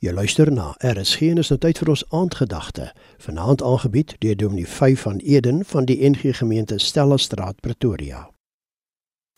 Jy 0.00 0.14
luister 0.16 0.48
na 0.48 0.70
RSG 0.80 1.26
en 1.28 1.42
is 1.42 1.50
nou 1.52 1.58
tyd 1.60 1.76
vir 1.76 1.90
ons 1.92 2.02
aandgedagte. 2.16 2.86
Vanaand 3.20 3.60
aangebied 3.60 4.14
deur 4.24 4.36
Dominee 4.40 4.64
5 4.64 5.02
van 5.04 5.18
Eden 5.20 5.58
van 5.68 5.84
die 5.84 5.98
NG 6.08 6.30
Gemeente 6.38 6.78
Stella 6.80 7.18
Straat 7.20 7.60
Pretoria. 7.60 8.22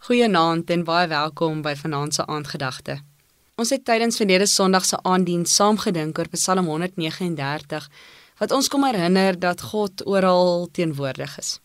Goeienaand 0.07 0.71
en 0.71 0.85
baie 0.87 1.09
welkom 1.11 1.65
by 1.67 1.73
vanaand 1.81 2.15
se 2.15 2.27
aandgedagte. 2.31 3.01
Ons 3.59 3.75
het 3.75 3.83
tydens 3.85 4.21
verlede 4.23 4.47
Sondag 4.47 4.87
se 4.87 5.03
aanddiens 5.03 5.55
saam 5.55 5.83
gedink 5.83 6.23
oor 6.23 6.31
Psalm 6.31 6.71
139 6.71 7.89
wat 8.39 8.55
ons 8.55 8.71
kom 8.71 8.87
herinner 8.87 9.35
dat 9.35 9.67
God 9.73 10.07
oral 10.07 10.69
teenwoordig 10.71 11.39
is. 11.43 11.57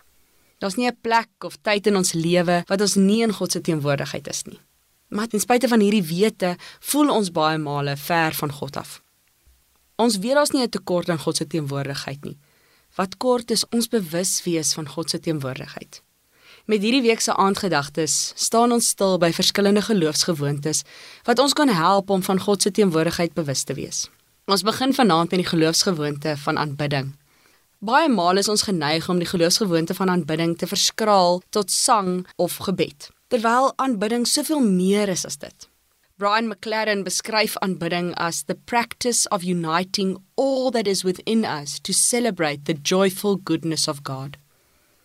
Daar's 0.58 0.76
nie 0.76 0.90
'n 0.90 0.98
plek 1.02 1.46
of 1.46 1.62
tyd 1.62 1.86
in 1.86 1.96
ons 2.02 2.14
lewe 2.14 2.64
wat 2.66 2.82
ons 2.82 2.96
nie 2.96 3.22
in 3.22 3.34
God 3.34 3.52
se 3.52 3.62
teenwoordigheid 3.62 4.28
is 4.28 4.44
nie. 4.44 4.60
Maar 5.08 5.28
ten 5.28 5.40
spyte 5.40 5.68
van 5.68 5.80
hierdie 5.80 6.04
wete, 6.04 6.56
voel 6.80 7.12
ons 7.14 7.32
baie 7.32 7.58
male 7.58 7.96
ver 7.98 8.36
van 8.36 8.52
God 8.52 8.78
af. 8.78 9.02
Ons 9.96 10.18
weet 10.20 10.38
ons 10.38 10.52
nie 10.52 10.62
'n 10.64 10.70
tekort 10.70 11.10
aan 11.10 11.20
God 11.20 11.38
se 11.38 11.48
teenwoordigheid 11.48 12.24
nie. 12.24 12.38
Wat 12.96 13.18
kort 13.18 13.52
is 13.52 13.66
ons 13.70 13.88
bewus 13.88 14.44
wees 14.44 14.74
van 14.74 14.88
God 14.88 15.10
se 15.10 15.20
teenwoordigheid. 15.20 16.02
Met 16.66 16.82
hierdie 16.82 17.02
week 17.02 17.20
se 17.20 17.34
aandgedagtes 17.34 18.32
staan 18.36 18.72
ons 18.72 18.88
stil 18.88 19.18
by 19.18 19.32
verskillende 19.32 19.82
geloofsgewoontes 19.82 20.84
wat 21.24 21.40
ons 21.40 21.54
kan 21.54 21.70
help 21.70 22.10
om 22.10 22.24
van 22.24 22.40
God 22.40 22.62
se 22.62 22.72
teenwoordigheid 22.72 23.34
bewus 23.34 23.64
te 23.64 23.74
wees. 23.74 24.10
Ons 24.46 24.64
begin 24.64 24.94
vanaand 24.94 25.32
met 25.32 25.40
die 25.40 25.50
geloofsgewoonte 25.50 26.38
van 26.38 26.58
aanbidding. 26.58 27.16
Baie 27.80 28.10
male 28.10 28.40
is 28.40 28.48
ons 28.48 28.62
geneig 28.62 29.10
om 29.10 29.18
die 29.18 29.28
geloofsgewoonte 29.28 29.94
van 29.94 30.10
aanbidding 30.10 30.58
te 30.58 30.68
verskraal 30.68 31.42
tot 31.50 31.72
sang 31.72 32.28
of 32.36 32.58
gebed 32.58 33.16
terwyl 33.28 33.74
aanbidding 33.76 34.28
soveel 34.28 34.62
meer 34.64 35.10
is 35.10 35.26
as 35.26 35.38
dit. 35.38 35.68
Brian 36.18 36.48
McLaren 36.50 37.04
beskryf 37.06 37.58
aanbidding 37.62 38.14
as 38.16 38.44
the 38.44 38.56
practice 38.56 39.28
of 39.28 39.44
uniting 39.44 40.18
all 40.36 40.72
that 40.72 40.88
is 40.88 41.04
within 41.04 41.46
us 41.46 41.80
to 41.80 41.94
celebrate 41.94 42.66
the 42.66 42.74
joyful 42.74 43.36
goodness 43.36 43.88
of 43.88 44.04
God. 44.04 44.38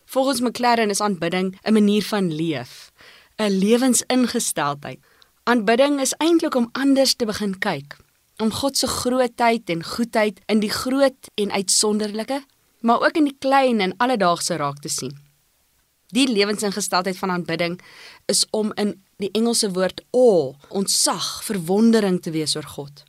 Volgens 0.06 0.40
McLaren 0.40 0.90
is 0.90 1.00
aanbidding 1.00 1.58
'n 1.64 1.72
manier 1.72 2.02
van 2.02 2.32
leef, 2.32 2.92
'n 3.38 3.50
lewensingesteldheid. 3.50 5.00
Aanbidding 5.44 6.00
is 6.00 6.14
eintlik 6.18 6.54
om 6.54 6.68
anders 6.72 7.14
te 7.14 7.26
begin 7.26 7.58
kyk, 7.58 7.96
om 8.38 8.50
God 8.50 8.76
se 8.76 8.86
grootheid 8.86 9.70
en 9.70 9.84
goedheid 9.84 10.40
in 10.46 10.60
die 10.60 10.70
groot 10.70 11.30
en 11.34 11.52
uitsonderlike, 11.52 12.44
maar 12.80 13.00
ook 13.00 13.16
in 13.16 13.24
die 13.24 13.36
klein 13.38 13.80
en 13.80 13.96
alledaagse 13.96 14.56
raak 14.56 14.78
te 14.78 14.88
sien. 14.88 15.21
Die 16.12 16.28
lewensingesteldheid 16.28 17.16
van 17.16 17.30
aanbidding 17.30 17.78
is 18.28 18.44
om 18.50 18.72
in 18.76 18.98
die 19.22 19.30
Engelse 19.32 19.70
woord 19.72 20.02
awe, 20.12 20.52
ontzag, 20.68 21.28
verwondering 21.46 22.18
te 22.20 22.34
wees 22.34 22.52
oor 22.56 22.68
God. 22.68 23.04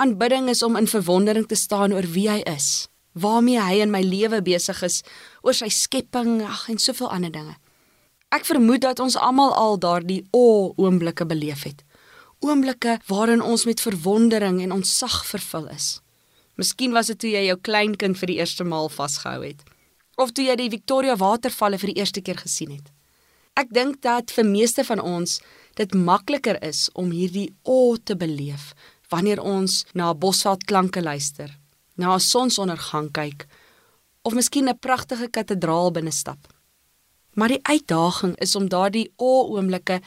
Aanbidding 0.00 0.48
is 0.48 0.62
om 0.64 0.78
in 0.80 0.88
verwondering 0.88 1.44
te 1.48 1.58
staan 1.60 1.92
oor 1.92 2.08
wie 2.14 2.30
hy 2.30 2.38
is, 2.48 2.88
waarmee 3.12 3.60
hy 3.60 3.82
in 3.84 3.92
my 3.92 4.00
lewe 4.00 4.40
besig 4.42 4.80
is, 4.86 5.02
oor 5.44 5.52
sy 5.52 5.68
skepping, 5.68 6.38
ag 6.46 6.70
en 6.72 6.80
soveel 6.80 7.12
ander 7.12 7.34
dinge. 7.34 7.58
Ek 8.32 8.48
vermoed 8.48 8.80
dat 8.80 9.02
ons 9.04 9.18
almal 9.20 9.52
al 9.52 9.76
daardie 9.76 10.22
awe 10.32 10.72
oomblikke 10.80 11.28
beleef 11.28 11.66
het. 11.68 11.84
Oomblikke 12.40 12.96
waarin 13.12 13.44
ons 13.44 13.66
met 13.68 13.84
verwondering 13.84 14.62
en 14.64 14.72
ontzag 14.80 15.20
vervul 15.28 15.68
is. 15.76 15.98
Miskien 16.56 16.96
was 16.96 17.12
dit 17.12 17.20
toe 17.20 17.34
jy 17.36 17.44
jou 17.50 17.60
kleinkind 17.60 18.16
vir 18.16 18.32
die 18.32 18.40
eerste 18.40 18.64
maal 18.64 18.88
vasgehou 18.88 19.44
het 19.44 19.60
of 20.16 20.32
toe 20.32 20.44
jy 20.44 20.56
die 20.56 20.70
Victoria 20.72 21.16
watervalle 21.16 21.78
vir 21.78 21.92
die 21.92 22.00
eerste 22.00 22.20
keer 22.20 22.38
gesien 22.40 22.70
het. 22.70 22.88
Ek 23.56 23.68
dink 23.72 24.00
dat 24.02 24.32
vir 24.32 24.48
meeste 24.48 24.84
van 24.84 25.00
ons 25.00 25.40
dit 25.76 25.94
makliker 25.94 26.58
is 26.64 26.88
om 26.94 27.10
hierdie 27.12 27.50
o 27.62 27.96
te 27.96 28.16
beleef 28.16 28.72
wanneer 29.12 29.42
ons 29.44 29.82
na 29.92 30.14
bosveld 30.16 30.64
klanke 30.64 31.02
luister, 31.02 31.50
na 31.96 32.14
'n 32.14 32.20
sonsondergang 32.20 33.12
kyk 33.12 33.46
of 34.22 34.34
miskien 34.34 34.68
'n 34.68 34.78
pragtige 34.78 35.28
kathedraal 35.28 35.90
binne 35.90 36.12
stap. 36.12 36.38
Maar 37.34 37.48
die 37.48 37.62
uitdaging 37.62 38.36
is 38.40 38.54
om 38.56 38.68
daardie 38.68 39.12
o 39.16 39.56
oomblikke 39.56 40.00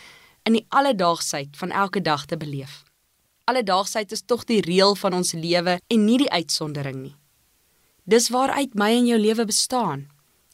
in 0.44 0.54
die 0.54 0.66
alledaagsheid 0.70 1.58
van 1.58 1.72
elke 1.72 2.02
dag 2.02 2.26
te 2.26 2.38
beleef. 2.38 2.84
Alledaagsheid 3.44 4.12
is 4.12 4.22
tog 4.26 4.44
die 4.44 4.62
reël 4.62 4.96
van 4.96 5.14
ons 5.14 5.34
lewe 5.34 5.80
en 5.88 6.06
nie 6.06 6.18
die 6.18 6.32
uitsondering 6.32 7.02
nie. 7.02 7.16
Dis 8.06 8.30
waaruit 8.30 8.76
my 8.78 8.92
en 8.94 9.08
jou 9.10 9.18
lewe 9.18 9.46
bestaan. 9.50 10.04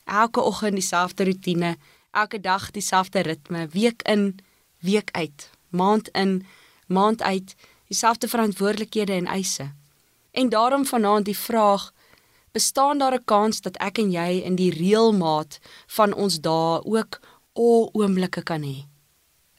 Elke 0.07 0.39
oggend 0.39 0.77
dieselfde 0.79 1.25
rotine, 1.27 1.75
elke 2.11 2.39
dag 2.39 2.69
dieselfde 2.71 3.19
ritme, 3.27 3.67
week 3.67 4.01
in, 4.07 4.39
week 4.79 5.11
uit, 5.11 5.49
maand 5.69 6.07
in, 6.15 6.45
maand 6.87 7.21
uit, 7.21 7.55
dieselfde 7.87 8.27
verantwoordelikhede 8.27 9.11
en 9.11 9.27
eise. 9.27 9.71
En 10.31 10.49
daarom 10.49 10.85
vanaand 10.85 11.25
die 11.25 11.37
vraag: 11.37 11.91
bestaan 12.51 12.97
daar 12.97 13.15
'n 13.19 13.25
kans 13.25 13.61
dat 13.61 13.77
ek 13.77 13.97
en 13.97 14.11
jy 14.11 14.41
in 14.47 14.55
die 14.55 14.71
reëlmaat 14.71 15.59
van 15.87 16.13
ons 16.13 16.39
dae 16.39 16.83
ook 16.83 17.19
o 17.53 17.89
oomblikke 17.91 18.43
kan 18.43 18.63
hê? 18.63 18.87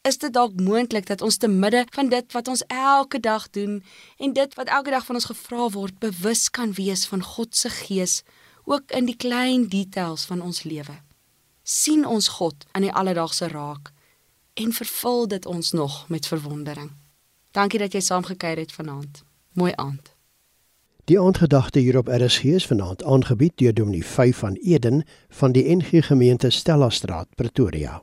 Is 0.02 0.18
dit 0.18 0.32
dalk 0.32 0.60
moontlik 0.60 1.06
dat 1.06 1.22
ons 1.22 1.36
te 1.36 1.48
midde 1.48 1.84
van 1.94 2.08
dit 2.08 2.32
wat 2.32 2.48
ons 2.48 2.64
elke 2.66 3.20
dag 3.20 3.50
doen 3.50 3.82
en 4.18 4.32
dit 4.32 4.54
wat 4.54 4.68
elke 4.68 4.90
dag 4.90 5.06
van 5.06 5.14
ons 5.14 5.30
gevra 5.30 5.68
word, 5.70 5.98
bewus 5.98 6.50
kan 6.50 6.72
wees 6.72 7.06
van 7.06 7.22
God 7.22 7.56
se 7.56 7.70
gees 7.70 8.22
ook 8.64 8.90
in 8.90 9.06
die 9.06 9.16
klein 9.16 9.68
details 9.68 10.24
van 10.24 10.40
ons 10.40 10.62
lewe. 10.62 11.00
sien 11.62 12.06
ons 12.06 12.28
God 12.28 12.66
aan 12.72 12.82
die 12.82 12.92
alledaagse 12.92 13.48
raak 13.48 13.92
en 14.54 14.72
vervul 14.72 15.28
dit 15.28 15.46
ons 15.46 15.72
nog 15.72 16.08
met 16.08 16.26
verwondering. 16.26 16.90
Dankie 17.50 17.78
dat 17.78 17.92
jy 17.92 18.00
saamgekyk 18.00 18.58
het 18.58 18.72
vanaand. 18.72 19.22
Mooi 19.52 19.72
aand. 19.76 20.10
Die 21.04 21.20
aandgedagte 21.20 21.78
hier 21.78 21.98
op 21.98 22.08
RSG 22.08 22.44
is 22.44 22.66
vanaand 22.66 23.04
aangebied 23.04 23.56
deur 23.56 23.74
Dominee 23.74 24.04
5 24.04 24.36
van 24.36 24.54
Eden 24.54 25.04
van 25.28 25.52
die 25.52 25.76
NG 25.76 26.06
Gemeente 26.06 26.50
Stella 26.50 26.90
Straat, 26.90 27.28
Pretoria. 27.34 28.02